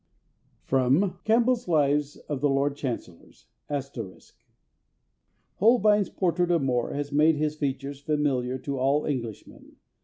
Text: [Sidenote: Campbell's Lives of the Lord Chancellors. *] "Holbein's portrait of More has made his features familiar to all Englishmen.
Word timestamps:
[Sidenote: 0.67 1.23
Campbell's 1.25 1.67
Lives 1.67 2.15
of 2.17 2.41
the 2.41 2.49
Lord 2.49 2.75
Chancellors. 2.75 3.45
*] 3.69 5.57
"Holbein's 5.59 6.09
portrait 6.09 6.49
of 6.49 6.63
More 6.63 6.93
has 6.95 7.11
made 7.11 7.35
his 7.35 7.53
features 7.55 7.99
familiar 8.01 8.57
to 8.57 8.79
all 8.79 9.05
Englishmen. 9.05 9.75